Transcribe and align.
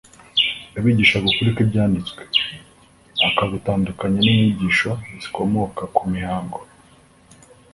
yabigishaga 0.75 1.25
ukuri 1.31 1.49
kw’ibyanditswe, 1.55 2.21
akagutandukanya 3.27 4.19
n’inyigisho 4.21 4.91
zikomoka 5.21 5.81
ku 5.95 6.01
mihango 6.13 6.59